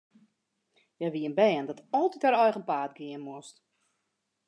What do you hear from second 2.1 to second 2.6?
har